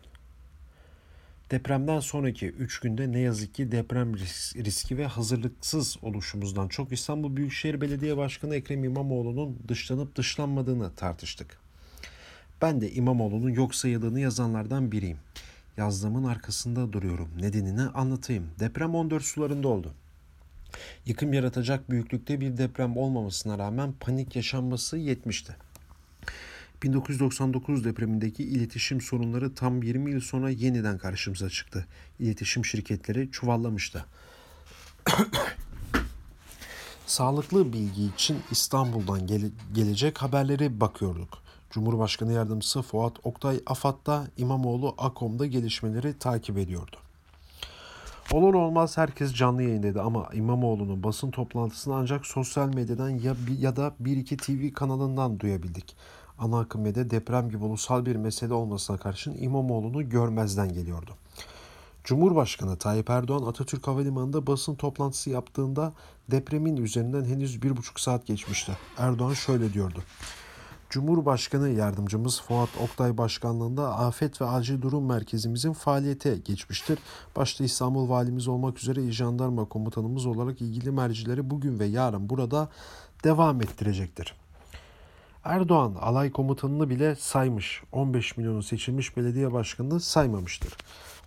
[1.50, 4.16] Depremden sonraki 3 günde ne yazık ki deprem
[4.64, 11.58] riski ve hazırlıksız oluşumuzdan çok İstanbul Büyükşehir Belediye Başkanı Ekrem İmamoğlu'nun dışlanıp dışlanmadığını tartıştık.
[12.62, 15.18] Ben de İmamoğlu'nun yok sayıldığını yazanlardan biriyim.
[15.76, 17.28] Yazdığımın arkasında duruyorum.
[17.40, 18.46] Nedenini anlatayım.
[18.60, 19.94] Deprem 14 sularında oldu.
[21.06, 25.56] Yıkım yaratacak büyüklükte bir deprem olmamasına rağmen panik yaşanması yetmişti.
[26.82, 31.86] 1999 depremindeki iletişim sorunları tam 20 yıl sonra yeniden karşımıza çıktı.
[32.18, 34.04] İletişim şirketleri çuvallamıştı.
[37.06, 41.44] Sağlıklı bilgi için İstanbul'dan gele- gelecek haberleri bakıyorduk.
[41.70, 46.96] Cumhurbaşkanı Yardımcısı Fuat Oktay AFAD'da İmamoğlu AKOM'da gelişmeleri takip ediyordu.
[48.32, 53.94] Olur olmaz herkes canlı yayındaydı ama İmamoğlu'nun basın toplantısını ancak sosyal medyadan ya, ya da
[54.02, 55.96] 1-2 TV kanalından duyabildik.
[56.38, 61.10] Ana akım medya deprem gibi ulusal bir mesele olmasına karşın İmamoğlu'nu görmezden geliyordu.
[62.04, 65.92] Cumhurbaşkanı Tayyip Erdoğan Atatürk Havalimanı'nda basın toplantısı yaptığında
[66.30, 68.72] depremin üzerinden henüz bir buçuk saat geçmişti.
[68.98, 70.02] Erdoğan şöyle diyordu.
[70.94, 76.98] Cumhurbaşkanı Yardımcımız Fuat Oktay Başkanlığında Afet ve Acil Durum Merkezimizin faaliyete geçmiştir.
[77.36, 82.68] Başta İstanbul Valimiz olmak üzere İl Jandarma Komutanımız olarak ilgili mercileri bugün ve yarın burada
[83.24, 84.34] devam ettirecektir.
[85.44, 87.82] Erdoğan alay komutanını bile saymış.
[87.92, 90.76] 15 milyonu seçilmiş belediye başkanını saymamıştır.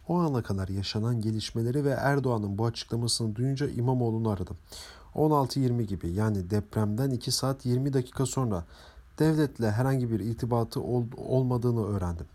[0.08, 4.58] O ana kadar yaşanan gelişmeleri ve Erdoğan'ın bu açıklamasını duyunca İmamoğlu'nu aradım.
[5.16, 8.64] 16.20 gibi yani depremden 2 saat 20 dakika sonra
[9.20, 12.26] devletle herhangi bir irtibatı ol, olmadığını öğrendim.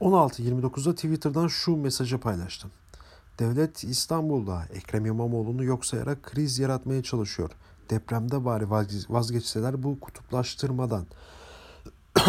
[0.00, 2.70] 16.29'da Twitter'dan şu mesajı paylaştım.
[3.38, 7.50] Devlet İstanbul'da Ekrem İmamoğlu'nu yok sayarak kriz yaratmaya çalışıyor.
[7.90, 8.70] Depremde bari
[9.08, 11.06] vazgeçseler bu kutuplaştırmadan.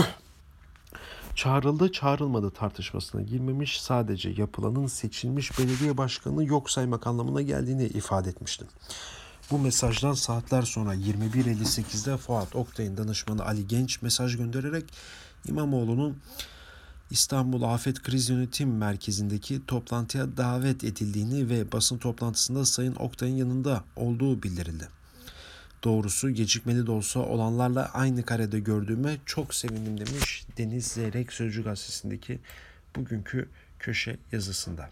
[1.35, 8.67] çağrıldı çağrılmadı tartışmasına girmemiş sadece yapılanın seçilmiş belediye başkanını yok saymak anlamına geldiğini ifade etmiştim.
[9.53, 14.85] Bu mesajdan saatler sonra 21.58'de Fuat Oktay'ın danışmanı Ali Genç mesaj göndererek
[15.47, 16.17] İmamoğlu'nun
[17.11, 24.43] İstanbul Afet Kriz Yönetim Merkezi'ndeki toplantıya davet edildiğini ve basın toplantısında Sayın Oktay'ın yanında olduğu
[24.43, 24.87] bildirildi.
[25.83, 32.39] Doğrusu gecikmeli de olsa olanlarla aynı karede gördüğüme çok sevindim demiş Deniz Zeyrek Sözcü Gazetesi'ndeki
[32.95, 34.89] bugünkü köşe yazısında.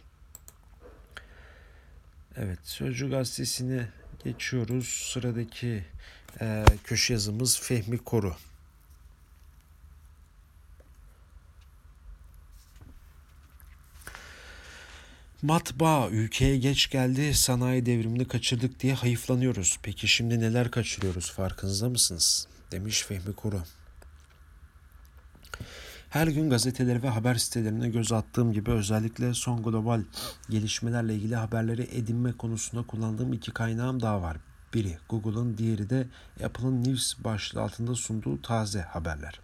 [2.36, 3.88] Evet Sözcü Gazetesi'ni
[4.24, 4.88] geçiyoruz.
[4.88, 5.86] Sıradaki
[6.42, 8.36] e, köşe yazımız Fehmi Koru.
[15.42, 19.80] Matbaa ülkeye geç geldi, sanayi devrimini kaçırdık diye hayıflanıyoruz.
[19.84, 22.48] Peki şimdi neler kaçırıyoruz farkınızda mısınız?
[22.72, 23.64] Demiş Fehmi Kuru.
[26.12, 30.04] Her gün gazeteleri ve haber sitelerine göz attığım gibi özellikle son global
[30.50, 34.38] gelişmelerle ilgili haberleri edinme konusunda kullandığım iki kaynağım daha var.
[34.74, 36.08] Biri Google'ın, diğeri de
[36.46, 39.40] Apple'ın News başlığı altında sunduğu taze haberler.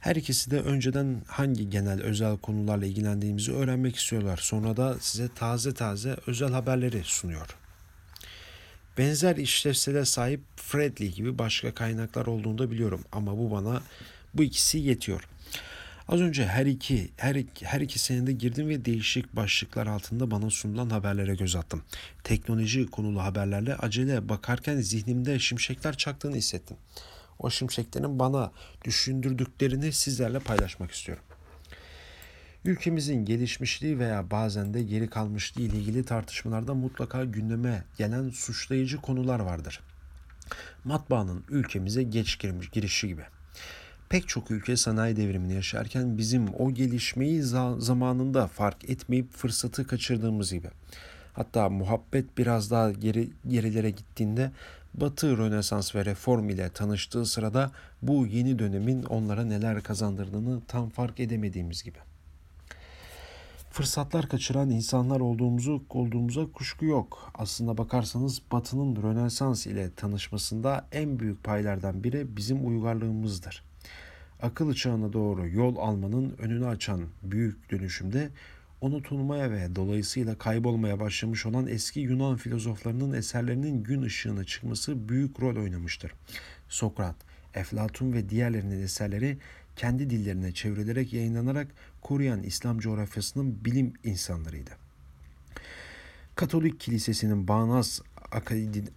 [0.00, 4.36] Her ikisi de önceden hangi genel özel konularla ilgilendiğimizi öğrenmek istiyorlar.
[4.42, 7.56] Sonra da size taze taze özel haberleri sunuyor.
[8.98, 13.82] Benzer işlevsele sahip Fredly gibi başka kaynaklar olduğunu da biliyorum ama bu bana
[14.34, 15.28] bu ikisi yetiyor.
[16.08, 20.50] Az önce her iki her iki, her ikisine de girdim ve değişik başlıklar altında bana
[20.50, 21.82] sunulan haberlere göz attım.
[22.24, 26.76] Teknoloji konulu haberlerle acele bakarken zihnimde şimşekler çaktığını hissettim
[27.38, 28.52] o şimşeklerin bana
[28.84, 31.24] düşündürdüklerini sizlerle paylaşmak istiyorum.
[32.64, 39.40] Ülkemizin gelişmişliği veya bazen de geri kalmışlığı ile ilgili tartışmalarda mutlaka gündeme gelen suçlayıcı konular
[39.40, 39.80] vardır.
[40.84, 43.22] Matbaanın ülkemize geç girmiş girişi gibi.
[44.08, 47.42] Pek çok ülke sanayi devrimini yaşarken bizim o gelişmeyi
[47.78, 50.68] zamanında fark etmeyip fırsatı kaçırdığımız gibi.
[51.32, 54.52] Hatta muhabbet biraz daha geri gerilere gittiğinde
[54.94, 57.70] Batı Rönesans ve Reform ile tanıştığı sırada
[58.02, 61.98] bu yeni dönemin onlara neler kazandırdığını tam fark edemediğimiz gibi.
[63.70, 67.32] Fırsatlar kaçıran insanlar olduğumuzu olduğumuza kuşku yok.
[67.34, 73.65] Aslında bakarsanız Batı'nın Rönesans ile tanışmasında en büyük paylardan biri bizim uygarlığımızdır.
[74.46, 78.28] Akıl çağına doğru yol almanın önünü açan büyük dönüşümde
[78.80, 85.56] unutulmaya ve dolayısıyla kaybolmaya başlamış olan eski Yunan filozoflarının eserlerinin gün ışığına çıkması büyük rol
[85.56, 86.12] oynamıştır.
[86.68, 87.14] Sokrat,
[87.54, 89.38] Eflatun ve diğerlerinin eserleri
[89.76, 91.68] kendi dillerine çevrilerek yayınlanarak
[92.00, 94.70] koruyan İslam coğrafyasının bilim insanlarıydı.
[96.34, 98.02] Katolik Kilisesi'nin bağnaz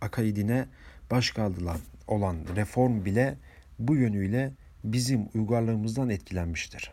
[0.01, 0.67] akaidine
[1.11, 3.37] baş kaldılan olan reform bile
[3.79, 6.91] bu yönüyle bizim uygarlığımızdan etkilenmiştir.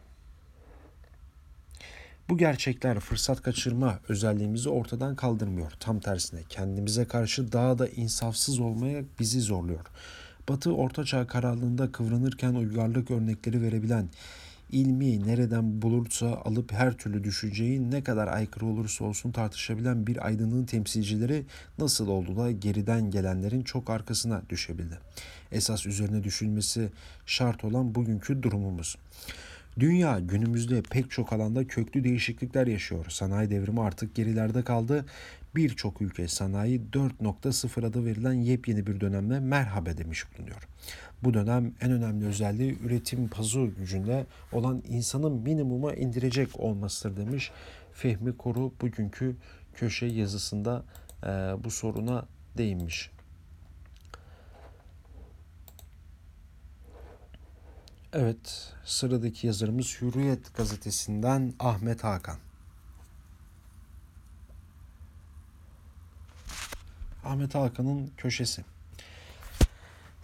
[2.29, 5.72] Bu gerçekler fırsat kaçırma özelliğimizi ortadan kaldırmıyor.
[5.81, 9.87] Tam tersine kendimize karşı daha da insafsız olmaya bizi zorluyor.
[10.49, 14.09] Batı ortaçağ karanlığında kıvranırken uygarlık örnekleri verebilen,
[14.70, 20.64] ilmi nereden bulursa alıp her türlü düşünceyi ne kadar aykırı olursa olsun tartışabilen bir aydınlığın
[20.64, 21.44] temsilcileri
[21.79, 24.98] nasıl oldu da geriden gelenlerin çok arkasına düşebildi.
[25.52, 26.88] Esas üzerine düşünmesi
[27.26, 28.96] şart olan bugünkü durumumuz.
[29.79, 33.07] Dünya günümüzde pek çok alanda köklü değişiklikler yaşıyor.
[33.09, 35.05] Sanayi devrimi artık gerilerde kaldı.
[35.57, 40.69] Birçok ülke sanayi 4.0 adı verilen yepyeni bir dönemle merhaba demiş bulunuyor.
[41.25, 47.51] Bu dönem en önemli özelliği üretim pazı gücünde olan insanın minimuma indirecek olmasıdır demiş
[47.92, 49.37] Fehmi Koru bugünkü
[49.75, 50.85] köşe yazısında
[51.23, 51.27] e,
[51.64, 52.27] bu soruna
[52.59, 53.11] değinmiş.
[58.12, 62.45] Evet, sıradaki yazarımız Hürriyet gazetesinden Ahmet Hakan.
[67.27, 68.65] Ahmet Hakan'ın köşesi.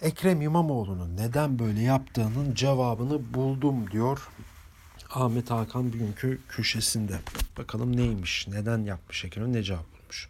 [0.02, 4.28] Ekrem İmamoğlu'nun neden böyle yaptığının cevabını buldum diyor
[5.10, 7.18] Ahmet Hakan bugünkü köşesinde.
[7.58, 10.28] Bakalım neymiş, neden yapmış Ekrem, ne cevap bulmuş.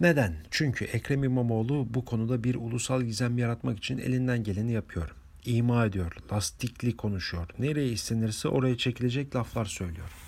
[0.00, 0.36] Neden?
[0.50, 5.14] Çünkü Ekrem İmamoğlu bu konuda bir ulusal gizem yaratmak için elinden geleni yapıyor
[5.46, 7.48] ima ediyor, lastikli konuşuyor.
[7.58, 10.25] Nereye istenirse oraya çekilecek laflar söylüyor.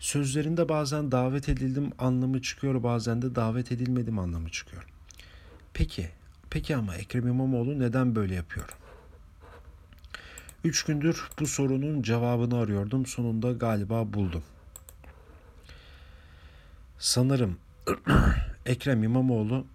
[0.00, 4.86] Sözlerinde bazen davet edildim anlamı çıkıyor, bazen de davet edilmedim anlamı çıkıyor.
[5.74, 6.08] Peki,
[6.50, 8.68] peki ama Ekrem İmamoğlu neden böyle yapıyor?
[10.64, 13.06] Üç gündür bu sorunun cevabını arıyordum.
[13.06, 14.42] Sonunda galiba buldum.
[16.98, 17.56] Sanırım
[18.66, 19.66] Ekrem İmamoğlu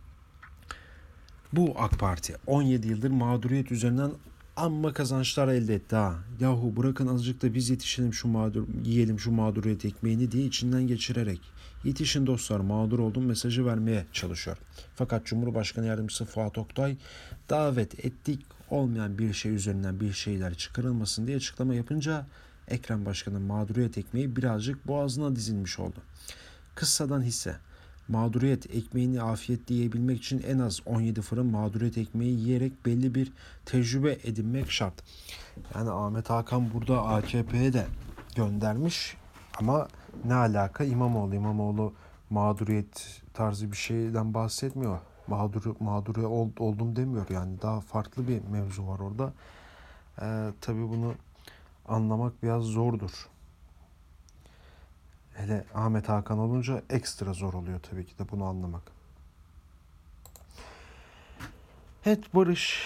[1.53, 4.11] bu AK Parti 17 yıldır mağduriyet üzerinden
[4.55, 6.15] amma kazançlar elde etti ha.
[6.39, 11.41] Yahu bırakın azıcık da biz yetişelim şu mağdur, yiyelim şu mağduriyet ekmeğini diye içinden geçirerek
[11.83, 14.57] yetişin dostlar mağdur oldum mesajı vermeye çalışıyor.
[14.95, 16.97] Fakat Cumhurbaşkanı Yardımcısı Fuat Oktay
[17.49, 18.39] davet ettik
[18.69, 22.25] olmayan bir şey üzerinden bir şeyler çıkarılmasın diye açıklama yapınca
[22.67, 25.99] Ekrem Başkan'ın mağduriyet ekmeği birazcık boğazına dizilmiş oldu.
[26.75, 27.55] Kıssadan hisse.
[28.07, 33.33] Mağduriyet ekmeğini afiyet yiyebilmek için en az 17 fırın mağduriyet ekmeği yiyerek belli bir
[33.65, 34.93] tecrübe edinmek şart.
[35.75, 37.85] Yani Ahmet Hakan burada AKP'ye de
[38.35, 39.17] göndermiş
[39.59, 39.87] ama
[40.25, 41.93] ne alaka İmamoğlu İmamoğlu
[42.29, 44.99] mağduriyet tarzı bir şeyden bahsetmiyor.
[45.27, 46.23] Mağdur mağdur
[46.59, 49.33] oldum demiyor yani daha farklı bir mevzu var orada.
[50.21, 51.13] Ee, tabii bunu
[51.87, 53.29] anlamak biraz zordur.
[55.35, 58.83] Hele Ahmet Hakan olunca ekstra zor oluyor tabii ki de bunu anlamak.
[62.05, 62.83] Evet Barış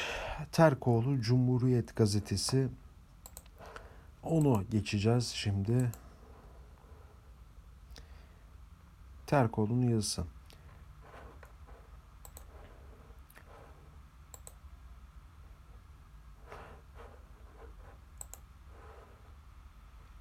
[0.52, 2.70] Terkoğlu Cumhuriyet Gazetesi
[4.24, 5.92] onu geçeceğiz şimdi.
[9.28, 10.24] Terkoğlu'nun yazısı.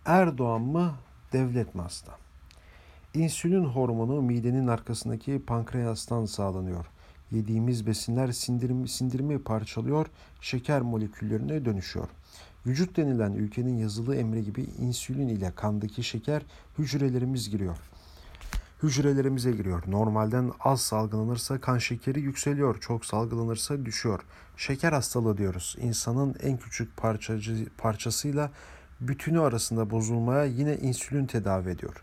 [0.04, 0.94] Erdoğan mı,
[1.32, 2.12] devlet mi hasta?
[3.14, 6.86] İnsülin hormonu midenin arkasındaki pankreastan sağlanıyor.
[7.30, 10.06] Yediğimiz besinler sindirim, sindirimi parçalıyor,
[10.40, 12.08] şeker moleküllerine dönüşüyor.
[12.66, 16.42] Vücut denilen ülkenin yazılı emri gibi insülin ile kandaki şeker
[16.78, 17.76] hücrelerimiz giriyor.
[18.82, 19.82] Hücrelerimize giriyor.
[19.86, 24.20] Normalden az salgılanırsa kan şekeri yükseliyor, çok salgılanırsa düşüyor.
[24.56, 25.76] Şeker hastalığı diyoruz.
[25.80, 28.50] İnsanın en küçük parçacı, parçasıyla
[29.00, 32.02] bütünü arasında bozulmaya yine insülin tedavi ediyor.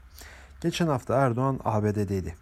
[0.61, 2.35] Geçen hafta Erdoğan ABD'deydi.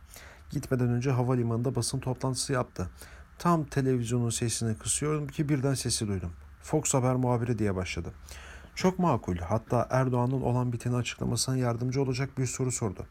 [0.49, 2.89] Gitmeden önce havalimanında basın toplantısı yaptı.
[3.39, 6.31] Tam televizyonun sesini kısıyorum ki birden sesi duydum.
[6.61, 8.13] Fox Haber muhabiri diye başladı.
[8.75, 9.37] Çok makul.
[9.37, 13.05] Hatta Erdoğan'ın olan biteni açıklamasına yardımcı olacak bir soru sordu.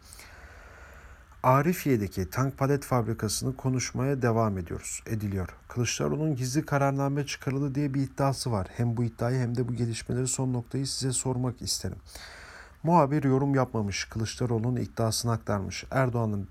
[1.42, 5.48] Arifiye'deki tank palet fabrikasını konuşmaya devam ediyoruz, ediliyor.
[5.68, 8.68] Kılıçdaroğlu'nun gizli kararname çıkarıldı diye bir iddiası var.
[8.76, 11.96] Hem bu iddiayı hem de bu gelişmeleri son noktayı size sormak isterim.
[12.82, 15.84] Muhabir yorum yapmamış, Kılıçdaroğlu'nun iddiasını aktarmış.
[15.90, 16.48] Erdoğan'ın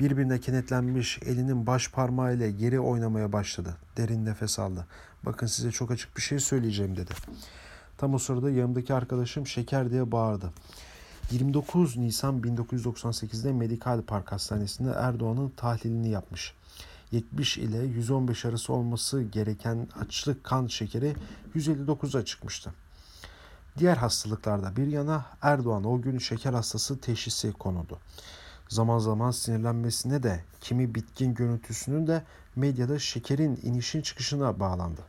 [0.00, 3.76] birbirine kenetlenmiş elinin baş parmağıyla geri oynamaya başladı.
[3.96, 4.86] Derin nefes aldı.
[5.22, 7.12] Bakın size çok açık bir şey söyleyeceğim dedi.
[7.98, 10.52] Tam o sırada yanımdaki arkadaşım şeker diye bağırdı.
[11.30, 16.54] 29 Nisan 1998'de Medikal Park Hastanesi'nde Erdoğan'ın tahlilini yapmış.
[17.12, 21.16] 70 ile 115 arası olması gereken açlık kan şekeri
[21.54, 22.74] 159'a çıkmıştı.
[23.78, 27.98] Diğer hastalıklarda bir yana Erdoğan o gün şeker hastası teşhisi konuldu.
[28.68, 32.22] Zaman zaman sinirlenmesine de kimi bitkin görüntüsünün de
[32.56, 35.00] medyada şekerin inişin çıkışına bağlandı.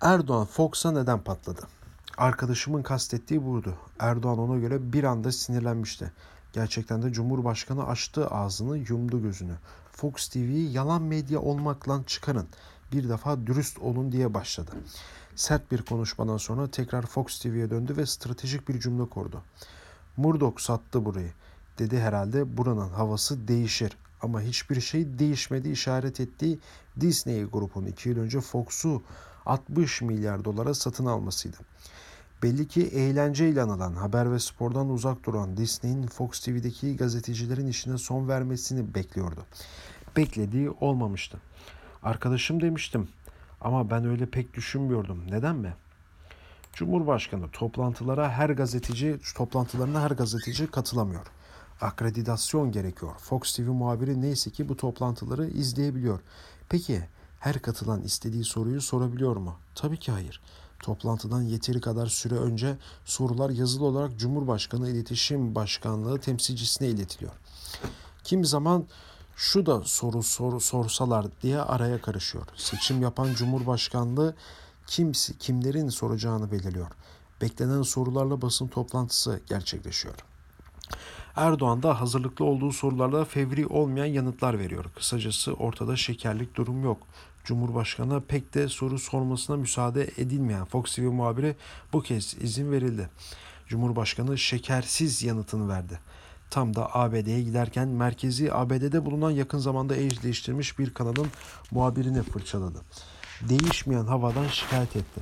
[0.00, 1.77] Erdoğan Fox'a neden patladı?
[2.18, 3.74] Arkadaşımın kastettiği buydu.
[3.98, 6.12] Erdoğan ona göre bir anda sinirlenmişti.
[6.52, 9.54] Gerçekten de Cumhurbaşkanı açtı ağzını, yumdu gözünü.
[9.92, 12.48] Fox TV'yi yalan medya olmakla çıkarın.
[12.92, 14.70] Bir defa dürüst olun diye başladı.
[15.36, 19.42] Sert bir konuşmadan sonra tekrar Fox TV'ye döndü ve stratejik bir cümle kurdu.
[20.16, 21.32] Murdoch sattı burayı.
[21.78, 23.96] Dedi herhalde buranın havası değişir.
[24.22, 26.58] Ama hiçbir şey değişmedi işaret ettiği
[27.00, 29.02] Disney grubunun iki yıl önce Fox'u
[29.46, 31.56] 60 milyar dolara satın almasıydı.
[32.42, 38.28] Belli ki eğlenceyle anılan, haber ve spordan uzak duran Disney'in Fox TV'deki gazetecilerin işine son
[38.28, 39.46] vermesini bekliyordu.
[40.16, 41.40] Beklediği olmamıştı.
[42.02, 43.08] Arkadaşım demiştim
[43.60, 45.24] ama ben öyle pek düşünmüyordum.
[45.30, 45.74] Neden mi?
[46.72, 51.26] Cumhurbaşkanı toplantılara her gazeteci toplantılarına her gazeteci katılamıyor.
[51.80, 53.12] Akreditasyon gerekiyor.
[53.18, 56.20] Fox TV muhabiri neyse ki bu toplantıları izleyebiliyor.
[56.68, 57.02] Peki
[57.40, 59.56] her katılan istediği soruyu sorabiliyor mu?
[59.74, 60.40] Tabii ki hayır.
[60.82, 67.32] Toplantıdan yeteri kadar süre önce sorular yazılı olarak Cumhurbaşkanı İletişim Başkanlığı temsilcisine iletiliyor.
[68.24, 68.86] Kim zaman
[69.36, 72.46] şu da soru sor, sorsalar diye araya karışıyor.
[72.56, 74.34] Seçim yapan Cumhurbaşkanlığı
[74.86, 76.90] kimsi, kimlerin soracağını belirliyor.
[77.40, 80.14] Beklenen sorularla basın toplantısı gerçekleşiyor.
[81.36, 84.84] Erdoğan da hazırlıklı olduğu sorularda fevri olmayan yanıtlar veriyor.
[84.96, 86.98] Kısacası ortada şekerlik durum yok.
[87.48, 91.56] Cumhurbaşkanı pek de soru sormasına müsaade edilmeyen Fox TV muhabiri
[91.92, 93.10] bu kez izin verildi.
[93.66, 96.00] Cumhurbaşkanı şekersiz yanıtını verdi.
[96.50, 101.28] Tam da ABD'ye giderken merkezi ABD'de bulunan yakın zamanda eş değiştirmiş bir kanalın
[101.70, 102.78] muhabirini fırçaladı.
[103.48, 105.20] Değişmeyen havadan şikayet etti.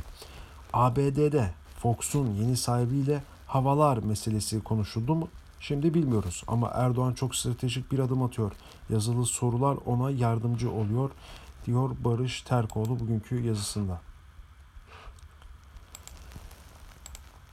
[0.72, 5.28] ABD'de Fox'un yeni sahibiyle havalar meselesi konuşuldu mu?
[5.60, 8.52] Şimdi bilmiyoruz ama Erdoğan çok stratejik bir adım atıyor.
[8.90, 11.10] Yazılı sorular ona yardımcı oluyor
[11.66, 14.00] diyor Barış Terkoğlu bugünkü yazısında.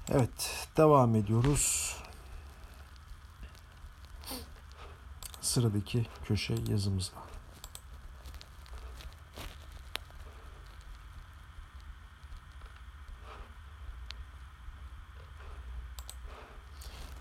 [0.10, 1.96] Evet devam ediyoruz.
[5.42, 7.18] Sıradaki köşe yazımızda.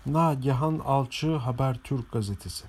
[0.05, 2.65] Nagihan Alçı Habertürk gazetesi.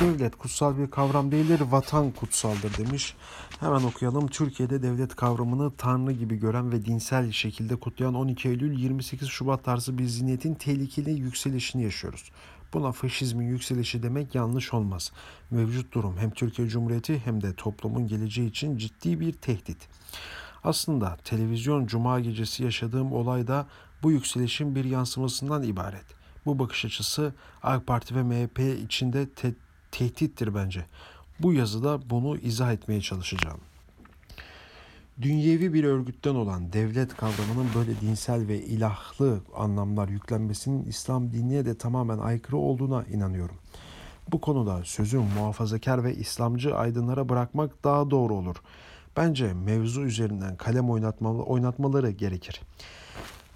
[0.00, 3.14] Devlet kutsal bir kavram değildir, vatan kutsaldır demiş.
[3.60, 4.26] Hemen okuyalım.
[4.26, 9.98] Türkiye'de devlet kavramını tanrı gibi gören ve dinsel şekilde kutlayan 12 Eylül 28 Şubat tarzı
[9.98, 12.30] bir zihniyetin tehlikeli yükselişini yaşıyoruz.
[12.74, 15.12] Buna faşizmin yükselişi demek yanlış olmaz.
[15.50, 19.88] Mevcut durum hem Türkiye Cumhuriyeti hem de toplumun geleceği için ciddi bir tehdit.
[20.64, 23.66] Aslında televizyon cuma gecesi yaşadığım olay da
[24.02, 26.04] bu yükselişin bir yansımasından ibaret.
[26.46, 29.54] Bu bakış açısı AK Parti ve MHP içinde te-
[29.98, 30.84] tehdittir bence.
[31.40, 33.60] Bu yazıda bunu izah etmeye çalışacağım.
[35.22, 41.78] Dünyevi bir örgütten olan devlet kavramının böyle dinsel ve ilahlı anlamlar yüklenmesinin İslam dinine de
[41.78, 43.56] tamamen aykırı olduğuna inanıyorum.
[44.32, 48.56] Bu konuda sözü muhafazakar ve İslamcı aydınlara bırakmak daha doğru olur.
[49.16, 52.60] Bence mevzu üzerinden kalem oynatmalı, oynatmaları gerekir.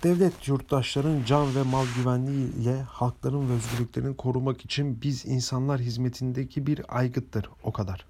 [0.02, 6.66] Devlet yurttaşların can ve mal güvenliği ile halkların ve özgürlüklerini korumak için biz insanlar hizmetindeki
[6.66, 8.04] bir aygıttır o kadar.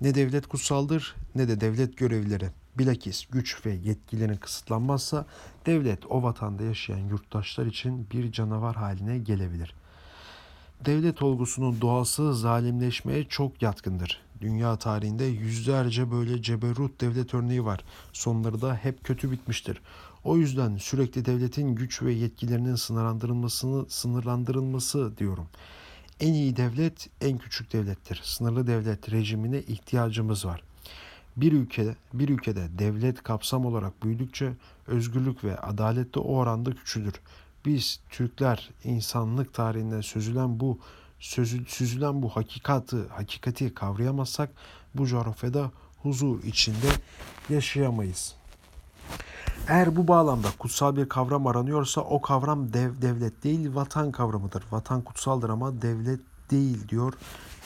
[0.00, 2.50] Ne devlet kutsaldır ne de devlet görevlileri.
[2.78, 5.26] Bilakis güç ve yetkilerin kısıtlanmazsa
[5.66, 9.74] devlet o vatanda yaşayan yurttaşlar için bir canavar haline gelebilir.
[10.86, 14.20] Devlet olgusunun doğası zalimleşmeye çok yatkındır.
[14.44, 17.80] Dünya tarihinde yüzlerce böyle ceberut devlet örneği var.
[18.12, 19.80] Sonları da hep kötü bitmiştir.
[20.24, 25.46] O yüzden sürekli devletin güç ve yetkilerinin sınırlandırılmasını sınırlandırılması diyorum.
[26.20, 28.20] En iyi devlet en küçük devlettir.
[28.24, 30.62] Sınırlı devlet rejimine ihtiyacımız var.
[31.36, 34.52] Bir ülkede bir ülkede devlet kapsam olarak büyüdükçe
[34.86, 37.14] özgürlük ve adalet de o oranda küçülür.
[37.64, 40.78] Biz Türkler insanlık tarihinde sözülen bu
[41.18, 44.50] sözü, süzülen bu hakikati hakikati kavrayamazsak
[44.94, 45.70] bu coğrafyada
[46.02, 46.88] huzur içinde
[47.48, 48.34] yaşayamayız.
[49.68, 54.64] Eğer bu bağlamda kutsal bir kavram aranıyorsa o kavram dev devlet değil vatan kavramıdır.
[54.70, 57.12] Vatan kutsaldır ama devlet değil diyor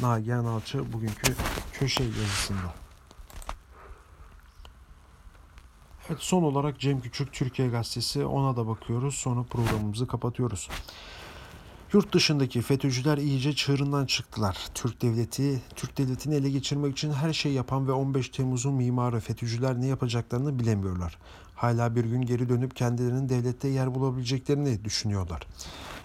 [0.01, 1.35] Nagihan Alçı bugünkü
[1.73, 2.75] köşe yazısında.
[6.09, 10.69] Evet son olarak Cem Küçük Türkiye Gazetesi ona da bakıyoruz sonra programımızı kapatıyoruz.
[11.93, 14.67] Yurt dışındaki FETÖ'cüler iyice çığırından çıktılar.
[14.75, 19.81] Türk devleti, Türk devletini ele geçirmek için her şey yapan ve 15 Temmuz'un mimarı FETÖ'cüler
[19.81, 21.19] ne yapacaklarını bilemiyorlar.
[21.55, 25.43] Hala bir gün geri dönüp kendilerinin devlette yer bulabileceklerini düşünüyorlar.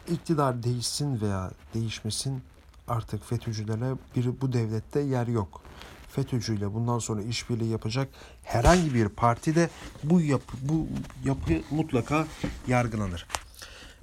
[0.09, 2.41] İktidar değişsin veya değişmesin
[2.87, 5.61] artık FETÖ'cülere bir bu devlette yer yok.
[6.09, 8.09] FETÖ'cüyle bundan sonra işbirliği yapacak
[8.43, 9.69] herhangi bir parti de
[10.03, 10.87] bu yapı, bu
[11.25, 12.27] yapı mutlaka
[12.67, 13.27] yargılanır.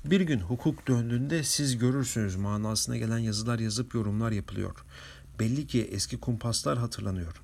[0.05, 4.77] Bir gün hukuk döndüğünde siz görürsünüz manasına gelen yazılar yazıp yorumlar yapılıyor.
[5.41, 7.41] Belli ki eski kumpaslar hatırlanıyor.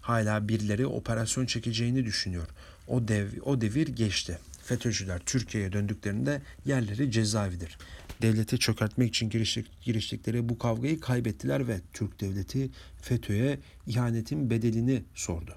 [0.00, 2.48] Hala birileri operasyon çekeceğini düşünüyor.
[2.86, 4.38] O dev o devir geçti.
[4.64, 7.78] FETÖ'cüler Türkiye'ye döndüklerinde yerleri cezaevidir.
[8.22, 12.70] Devleti çökertmek için giriştik, giriştikleri bu kavgayı kaybettiler ve Türk devleti
[13.02, 15.54] FETÖ'ye ihanetin bedelini sordu.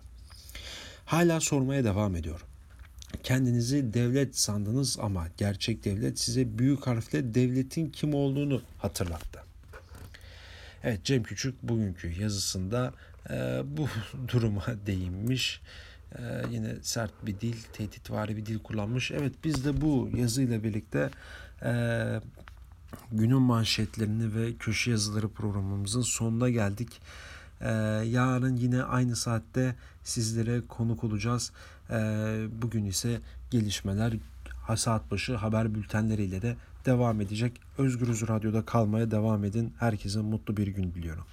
[1.06, 2.46] Hala sormaya devam ediyor.
[3.24, 9.44] Kendinizi devlet sandınız ama gerçek devlet size büyük harfle devletin kim olduğunu hatırlattı.
[10.84, 12.94] Evet Cem Küçük bugünkü yazısında
[13.30, 13.88] e, bu
[14.28, 15.62] duruma değinmiş.
[16.16, 19.12] E, yine sert bir dil, tehditvari bir dil kullanmış.
[19.12, 21.10] Evet biz de bu yazıyla birlikte
[21.64, 21.72] e,
[23.12, 26.90] günün manşetlerini ve köşe yazıları programımızın sonuna geldik.
[27.64, 27.70] Ee,
[28.06, 31.52] yarın yine aynı saatte sizlere konuk olacağız.
[31.90, 33.20] Ee, bugün ise
[33.52, 34.14] gelişmeler
[34.76, 36.56] saat başı haber bültenleriyle de
[36.86, 37.62] devam edecek.
[37.78, 39.74] Özgürüz Radyo'da kalmaya devam edin.
[39.80, 41.26] Herkese mutlu bir gün diliyorum.